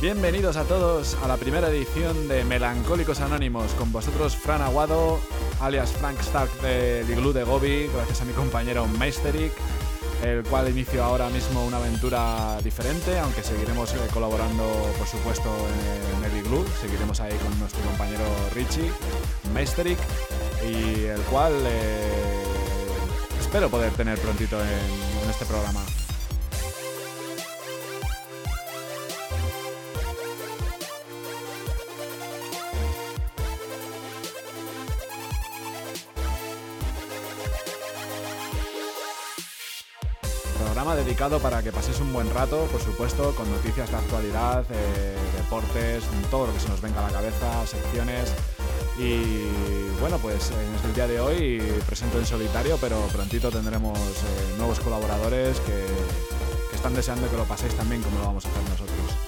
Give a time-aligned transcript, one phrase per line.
[0.00, 3.72] Bienvenidos a todos a la primera edición de Melancólicos Anónimos.
[3.72, 5.18] Con vosotros, Fran Aguado,
[5.58, 9.52] alias Frank Stark de Igloo de Gobi, gracias a mi compañero Meisterik,
[10.22, 14.64] el cual inicio ahora mismo una aventura diferente, aunque seguiremos eh, colaborando,
[14.98, 15.50] por supuesto,
[16.18, 16.66] en el Igloo.
[16.78, 18.24] Seguiremos ahí con nuestro compañero
[18.54, 18.92] Richie,
[19.54, 19.98] Meisterik,
[20.62, 22.44] y el cual eh,
[23.40, 25.80] espero poder tener prontito en este programa.
[41.06, 46.02] Dedicado para que paséis un buen rato, por supuesto, con noticias de actualidad, eh, deportes,
[46.32, 48.34] todo lo que se nos venga a la cabeza, secciones.
[48.98, 49.46] Y
[50.00, 54.80] bueno, pues en el día de hoy presento en solitario, pero prontito tendremos eh, nuevos
[54.80, 55.86] colaboradores que
[56.74, 59.25] están deseando que lo paséis también como lo vamos a hacer nosotros.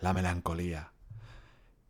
[0.00, 0.92] La melancolía.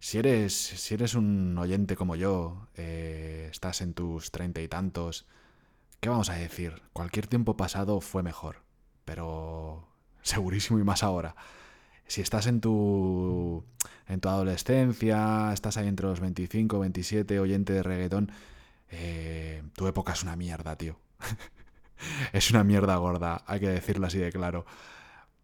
[0.00, 5.26] Si eres, si eres un oyente como yo, eh, estás en tus treinta y tantos,
[6.00, 6.82] ¿qué vamos a decir?
[6.92, 8.62] Cualquier tiempo pasado fue mejor,
[9.04, 9.88] pero
[10.22, 11.34] segurísimo y más ahora.
[12.06, 13.64] Si estás en tu,
[14.06, 18.32] en tu adolescencia, estás ahí entre los 25, 27, oyente de reggaetón,
[18.90, 20.98] eh, tu época es una mierda, tío.
[22.32, 24.64] es una mierda gorda, hay que decirlo así de claro.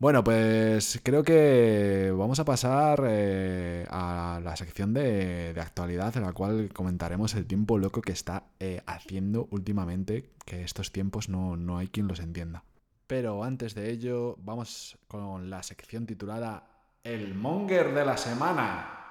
[0.05, 6.35] Bueno, pues creo que vamos a pasar eh, a la sección de, actualidad en la
[6.35, 11.79] cual comentaremos el tiempo loco que está eh, haciendo últimamente, que estos tiempos no, no
[11.79, 12.65] hay quien los entienda.
[13.07, 16.69] Pero antes de ello, vamos con la sección titulada
[17.03, 19.04] El Monger de la Semana.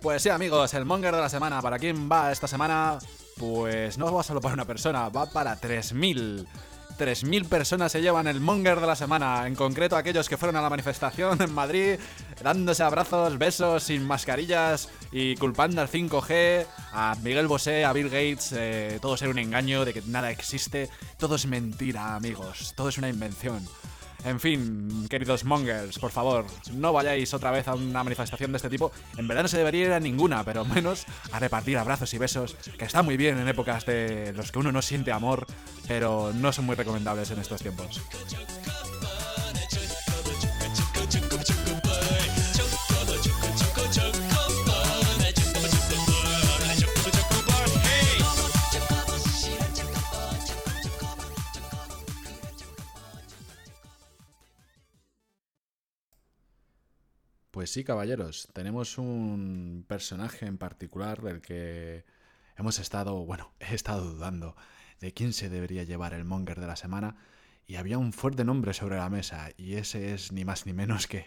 [0.00, 1.62] Pues sí, amigos, el monger de la semana.
[1.62, 2.98] ¿Para quién va esta semana?
[3.36, 6.46] Pues no va solo para una persona, va para 3.000.
[6.98, 10.62] 3.000 personas se llevan el monger de la semana, en concreto aquellos que fueron a
[10.62, 12.00] la manifestación en Madrid,
[12.42, 18.52] dándose abrazos, besos, sin mascarillas y culpando al 5G, a Miguel Bosé, a Bill Gates,
[18.52, 22.98] eh, todo ser un engaño, de que nada existe, todo es mentira, amigos, todo es
[22.98, 23.64] una invención.
[24.24, 28.68] En fin, queridos mongers, por favor, no vayáis otra vez a una manifestación de este
[28.68, 28.90] tipo.
[29.16, 32.56] En verdad no se debería ir a ninguna, pero menos a repartir abrazos y besos,
[32.76, 35.46] que está muy bien en épocas de los que uno no siente amor,
[35.86, 38.00] pero no son muy recomendables en estos tiempos.
[57.68, 62.06] Pues sí, caballeros, tenemos un personaje en particular del que
[62.56, 64.56] hemos estado, bueno, he estado dudando
[65.00, 67.16] de quién se debería llevar el monger de la semana
[67.66, 71.06] y había un fuerte nombre sobre la mesa y ese es ni más ni menos
[71.06, 71.26] que,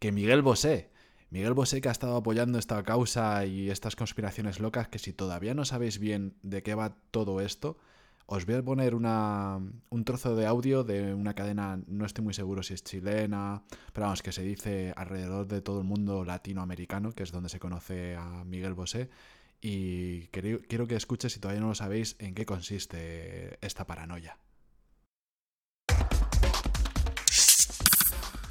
[0.00, 0.90] que Miguel Bosé.
[1.30, 5.54] Miguel Bosé que ha estado apoyando esta causa y estas conspiraciones locas que si todavía
[5.54, 7.78] no sabéis bien de qué va todo esto,
[8.26, 9.60] os voy a poner una,
[9.90, 13.62] un trozo de audio de una cadena, no estoy muy seguro si es chilena,
[13.92, 17.60] pero vamos, que se dice alrededor de todo el mundo latinoamericano, que es donde se
[17.60, 19.10] conoce a Miguel Bosé.
[19.60, 24.38] Y quiero, que escuches, si todavía no lo sabéis, en qué consiste esta paranoia.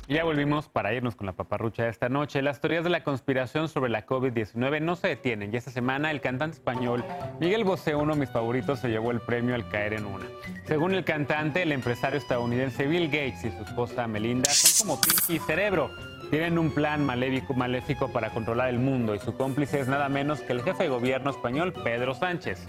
[0.08, 2.42] Ya volvimos para irnos con la paparrucha de esta noche.
[2.42, 6.22] Las teorías de la conspiración sobre la COVID-19 no se detienen y esta semana el
[6.22, 7.04] cantante español
[7.40, 10.26] Miguel Bosé, uno de mis favoritos, se llevó el premio al caer en una.
[10.66, 15.36] Según el cantante, el empresario estadounidense Bill Gates y su esposa Melinda son como Pinky
[15.36, 15.90] y Cerebro.
[16.30, 20.42] Tienen un plan maléfico, maléfico para controlar el mundo y su cómplice es nada menos
[20.42, 22.66] que el jefe de gobierno español Pedro Sánchez.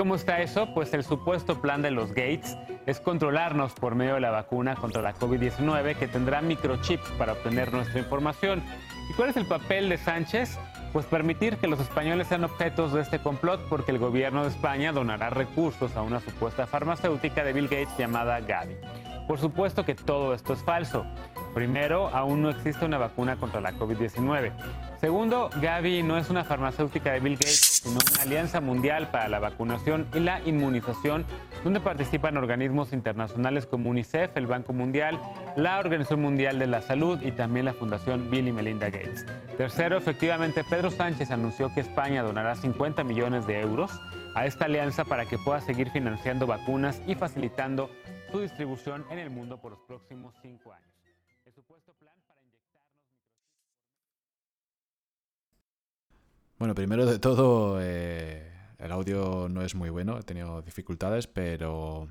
[0.00, 0.72] ¿Cómo está eso?
[0.72, 2.56] Pues el supuesto plan de los Gates
[2.86, 7.70] es controlarnos por medio de la vacuna contra la COVID-19 que tendrá microchips para obtener
[7.70, 8.62] nuestra información.
[9.10, 10.58] ¿Y cuál es el papel de Sánchez?
[10.94, 14.90] Pues permitir que los españoles sean objetos de este complot porque el gobierno de España
[14.90, 18.76] donará recursos a una supuesta farmacéutica de Bill Gates llamada Gavi.
[19.28, 21.04] Por supuesto que todo esto es falso.
[21.54, 24.52] Primero, aún no existe una vacuna contra la COVID-19.
[25.00, 29.40] Segundo, Gavi no es una farmacéutica de Bill Gates, sino una alianza mundial para la
[29.40, 31.24] vacunación y la inmunización,
[31.64, 35.18] donde participan organismos internacionales como UNICEF, el Banco Mundial,
[35.56, 39.26] la Organización Mundial de la Salud y también la Fundación Bill y Melinda Gates.
[39.56, 43.90] Tercero, efectivamente, Pedro Sánchez anunció que España donará 50 millones de euros
[44.34, 47.90] a esta alianza para que pueda seguir financiando vacunas y facilitando
[48.30, 50.99] su distribución en el mundo por los próximos cinco años.
[51.56, 51.64] El
[51.96, 52.40] plan para
[56.58, 62.08] Bueno, primero de todo, eh, el audio no es muy bueno, he tenido dificultades, pero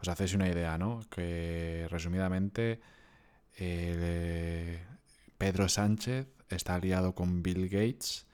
[0.00, 1.00] os hacéis una idea, ¿no?
[1.08, 2.80] Que resumidamente
[3.58, 4.84] eh,
[5.38, 8.26] Pedro Sánchez está aliado con Bill Gates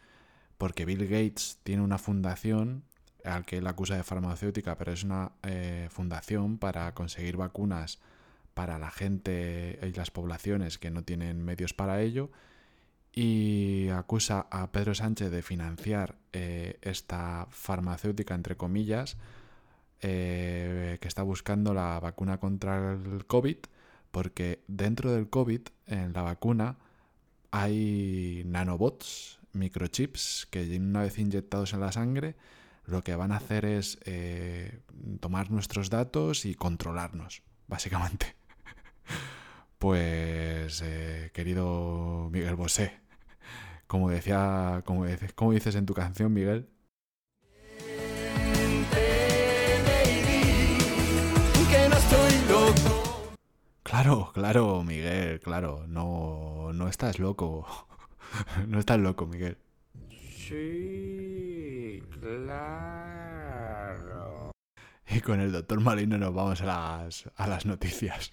[0.57, 2.85] porque Bill Gates tiene una fundación
[3.25, 7.99] al que él acusa de farmacéutica, pero es una eh, fundación para conseguir vacunas
[8.57, 12.31] para la gente y las poblaciones que no tienen medios para ello
[13.13, 19.19] y acusa a Pedro Sánchez de financiar eh, esta farmacéutica, entre comillas,
[20.01, 23.59] eh, que está buscando la vacuna contra el COVID,
[24.11, 26.79] porque dentro del COVID, en la vacuna,
[27.51, 32.37] hay nanobots, microchips, que una vez inyectados en la sangre,
[32.87, 34.81] lo que van a hacer es eh,
[35.21, 38.46] tomar nuestros datos y controlarnos, básicamente.
[39.79, 40.83] Pues,
[41.33, 43.01] querido Miguel Bosé,
[43.87, 46.69] como decía, como, como dices en tu canción, Miguel.
[53.83, 57.67] Claro, claro, Miguel, claro, no, no estás loco.
[58.69, 59.59] no estás loco, Miguel.
[60.11, 63.27] Sí, claro.
[65.09, 68.33] Y con el doctor Marino nos vamos a las, a las noticias.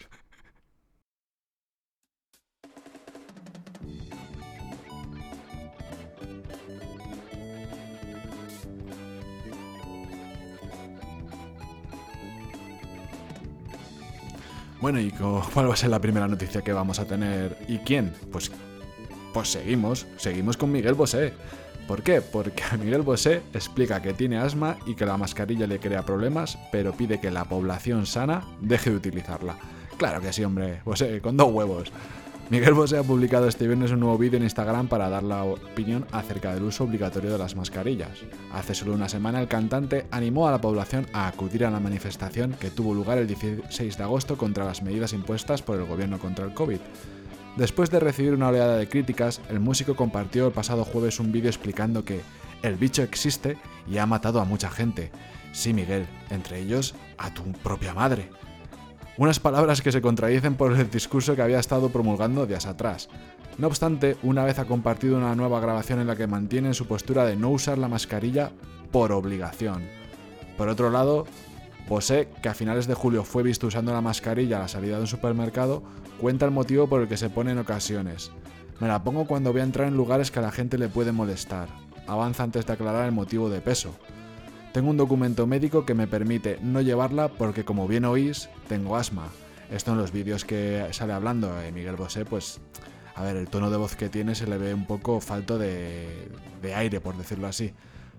[14.83, 17.57] Bueno, ¿y cuál va a ser la primera noticia que vamos a tener?
[17.69, 18.11] ¿Y quién?
[18.33, 18.51] Pues,
[19.33, 21.31] pues seguimos, seguimos con Miguel Bosé.
[21.87, 22.19] ¿Por qué?
[22.19, 26.91] Porque Miguel Bosé explica que tiene asma y que la mascarilla le crea problemas, pero
[26.91, 29.55] pide que la población sana deje de utilizarla.
[29.95, 31.89] Claro que sí, hombre, Bosé, con dos huevos.
[32.49, 36.05] Miguel Bosé ha publicado este viernes un nuevo vídeo en Instagram para dar la opinión
[36.11, 38.19] acerca del uso obligatorio de las mascarillas.
[38.51, 42.53] Hace solo una semana el cantante animó a la población a acudir a la manifestación
[42.59, 46.45] que tuvo lugar el 16 de agosto contra las medidas impuestas por el gobierno contra
[46.45, 46.79] el COVID.
[47.55, 51.49] Después de recibir una oleada de críticas, el músico compartió el pasado jueves un vídeo
[51.49, 52.21] explicando que
[52.61, 53.57] el bicho existe
[53.89, 55.11] y ha matado a mucha gente.
[55.53, 58.29] Sí, Miguel, entre ellos a tu propia madre.
[59.15, 63.09] Unas palabras que se contradicen por el discurso que había estado promulgando días atrás.
[63.59, 67.23] No obstante, una vez ha compartido una nueva grabación en la que mantiene su postura
[67.23, 68.51] de no usar la mascarilla
[68.91, 69.83] por obligación.
[70.57, 71.27] Por otro lado,
[71.87, 75.01] Bosé, que a finales de julio fue visto usando la mascarilla a la salida de
[75.01, 75.83] un supermercado,
[76.19, 78.31] cuenta el motivo por el que se pone en ocasiones.
[78.79, 81.11] Me la pongo cuando voy a entrar en lugares que a la gente le puede
[81.11, 81.67] molestar.
[82.07, 83.93] Avanza antes de aclarar el motivo de peso.
[84.73, 89.29] Tengo un documento médico que me permite no llevarla porque como bien oís, tengo asma.
[89.69, 92.59] Esto en los vídeos que sale hablando de Miguel Bosé, pues
[93.13, 96.27] a ver, el tono de voz que tiene se le ve un poco falto de,
[96.59, 97.71] de aire, por decirlo así.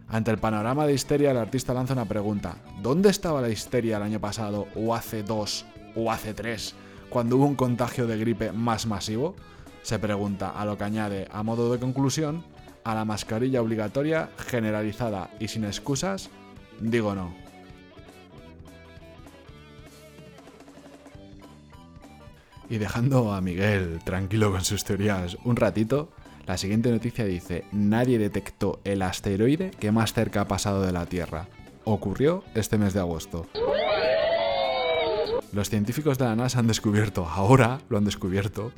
[0.07, 2.59] Ante el panorama de histeria, el artista lanza una pregunta.
[2.81, 6.77] ¿Dónde estaba la histeria el año pasado, o hace dos, o hace tres,
[7.11, 9.35] cuando hubo un contagio de gripe más masivo?
[9.83, 12.45] Se pregunta, a lo que añade, a modo de conclusión,
[12.85, 16.31] a la mascarilla obligatoria, generalizada y sin excusas,
[16.85, 17.35] Digo no.
[22.69, 26.11] Y dejando a Miguel tranquilo con sus teorías un ratito,
[26.47, 31.07] la siguiente noticia dice, nadie detectó el asteroide que más cerca ha pasado de la
[31.07, 31.49] Tierra.
[31.85, 33.47] Ocurrió este mes de agosto.
[35.53, 38.73] Los científicos de la NASA han descubierto, ahora lo han descubierto,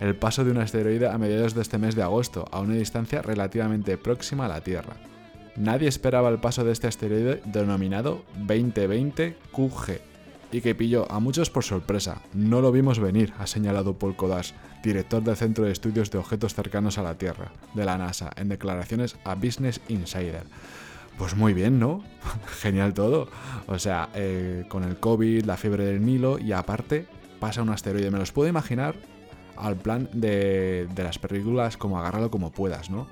[0.00, 3.22] el paso de un asteroide a mediados de este mes de agosto, a una distancia
[3.22, 4.96] relativamente próxima a la Tierra.
[5.56, 10.00] Nadie esperaba el paso de este asteroide denominado 2020 QG
[10.50, 12.22] y que pilló a muchos por sorpresa.
[12.32, 16.54] No lo vimos venir, ha señalado Paul Kodas, director del Centro de Estudios de Objetos
[16.54, 20.44] Cercanos a la Tierra, de la NASA, en declaraciones a Business Insider.
[21.18, 22.02] Pues muy bien, ¿no?
[22.60, 23.28] Genial todo.
[23.66, 27.06] O sea, eh, con el COVID, la fiebre del Nilo y aparte
[27.40, 28.10] pasa un asteroide.
[28.10, 28.94] Me los puedo imaginar
[29.56, 33.06] al plan de, de las películas como agárralo como puedas, ¿no?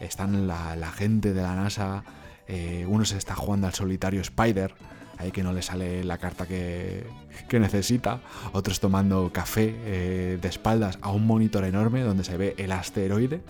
[0.00, 2.04] Están la, gente de la NASA,
[2.46, 4.74] eh, uno se está jugando al solitario Spider,
[5.18, 7.06] ahí que no le sale la carta que,
[7.48, 8.20] que necesita,
[8.52, 13.40] otros tomando café eh, de espaldas a un monitor enorme donde se ve el asteroide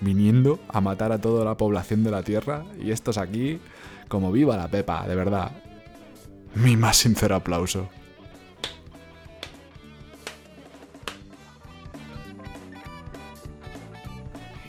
[0.00, 3.60] viniendo a matar a toda la población de la Tierra y estos aquí
[4.08, 5.52] como viva la Pepa, de verdad.
[6.54, 7.88] Mi más sincero aplauso.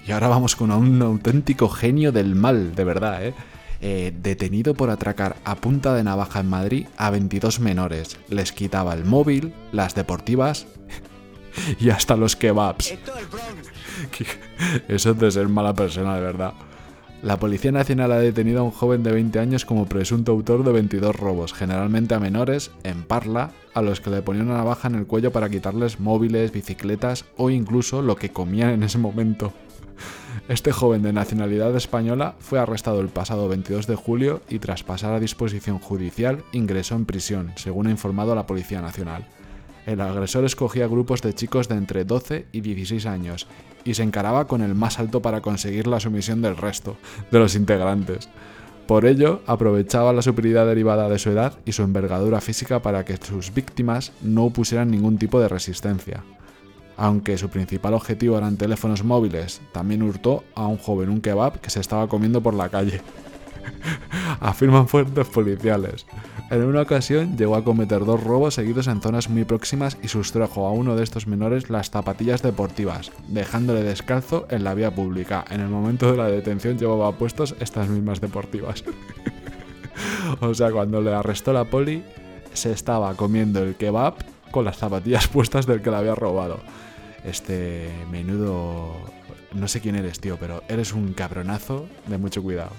[0.07, 3.33] Y ahora vamos con un auténtico genio del mal, de verdad, ¿eh?
[3.81, 4.13] ¿eh?
[4.21, 8.17] detenido por atracar a punta de navaja en Madrid a 22 menores.
[8.29, 10.67] Les quitaba el móvil, las deportivas
[11.79, 12.93] y hasta los kebabs.
[14.88, 16.53] Eso es de ser mala persona, de verdad.
[17.24, 20.71] La Policía Nacional ha detenido a un joven de 20 años como presunto autor de
[20.71, 24.95] 22 robos, generalmente a menores, en Parla, a los que le ponían una navaja en
[24.95, 29.53] el cuello para quitarles móviles, bicicletas o incluso lo que comían en ese momento.
[30.47, 35.11] Este joven de nacionalidad española fue arrestado el pasado 22 de julio y tras pasar
[35.13, 39.25] a disposición judicial ingresó en prisión, según ha informado la Policía Nacional.
[39.87, 43.47] El agresor escogía grupos de chicos de entre 12 y 16 años
[43.83, 46.95] y se encaraba con el más alto para conseguir la sumisión del resto
[47.31, 48.29] de los integrantes.
[48.85, 53.17] Por ello, aprovechaba la superioridad derivada de su edad y su envergadura física para que
[53.17, 56.23] sus víctimas no opusieran ningún tipo de resistencia.
[56.97, 61.69] Aunque su principal objetivo eran teléfonos móviles, también hurtó a un joven un kebab que
[61.69, 63.01] se estaba comiendo por la calle.
[64.39, 66.05] Afirman fuentes policiales.
[66.51, 70.67] En una ocasión llegó a cometer dos robos seguidos en zonas muy próximas y sustrajo
[70.67, 75.43] a uno de estos menores las zapatillas deportivas, dejándole descalzo en la vía pública.
[75.49, 78.83] En el momento de la detención llevaba puestos estas mismas deportivas.
[80.39, 82.03] o sea, cuando le arrestó la poli,
[82.53, 84.15] se estaba comiendo el kebab
[84.51, 86.59] con las zapatillas puestas del que la había robado.
[87.25, 88.96] Este menudo...
[89.53, 92.72] No sé quién eres, tío, pero eres un cabronazo de mucho cuidado.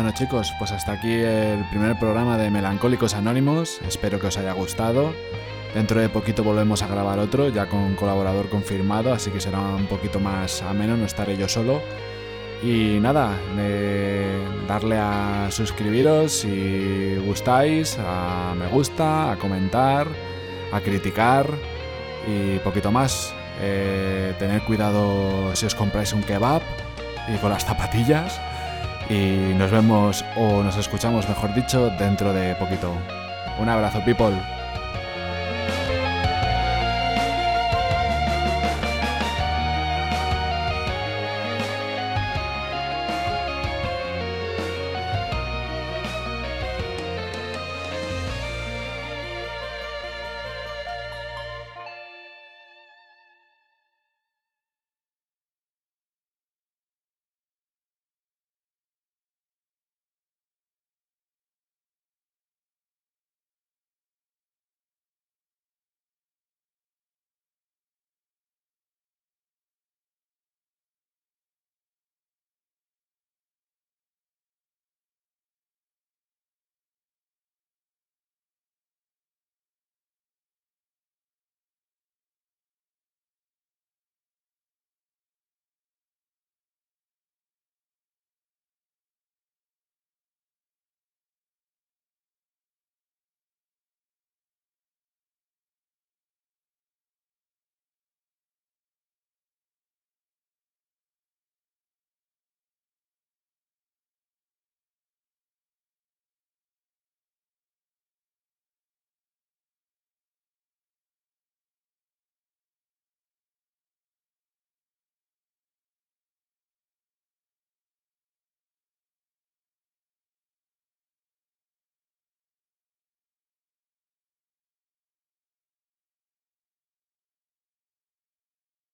[0.00, 3.82] Bueno chicos, pues hasta aquí el primer programa de Melancólicos Anónimos.
[3.86, 5.12] Espero que os haya gustado.
[5.74, 9.84] Dentro de poquito volvemos a grabar otro, ya con colaborador confirmado, así que será un
[9.88, 11.82] poquito más ameno, no estaré yo solo.
[12.62, 13.36] Y nada,
[14.66, 20.06] darle a suscribiros si gustáis, a me gusta, a comentar,
[20.72, 21.46] a criticar
[22.26, 23.34] y poquito más.
[23.60, 26.62] Eh, tener cuidado si os compráis un kebab
[27.28, 28.40] y con las zapatillas
[29.10, 32.92] y nos vemos o nos escuchamos, mejor dicho, dentro de poquito.
[33.58, 34.59] Un abrazo, people.